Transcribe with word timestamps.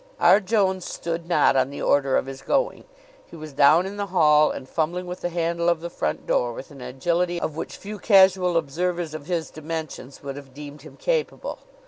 R. 0.19 0.39
Jones 0.39 0.83
stood 0.83 1.29
not 1.29 1.55
on 1.55 1.69
the 1.69 1.83
order 1.83 2.17
of 2.17 2.25
his 2.25 2.41
going. 2.41 2.85
He 3.27 3.35
was 3.35 3.53
down 3.53 3.85
in 3.85 3.97
the 3.97 4.07
hall 4.07 4.49
and 4.49 4.67
fumbling 4.67 5.05
with 5.05 5.21
the 5.21 5.29
handle 5.29 5.69
of 5.69 5.79
the 5.79 5.91
front 5.91 6.25
door 6.25 6.53
with 6.53 6.71
an 6.71 6.81
agility 6.81 7.39
of 7.39 7.55
which 7.55 7.77
few 7.77 7.99
casual 7.99 8.57
observers 8.57 9.13
of 9.13 9.27
his 9.27 9.51
dimensions 9.51 10.23
would 10.23 10.37
have 10.37 10.55
deemed 10.55 10.81
him 10.81 10.97
capable. 10.97 11.59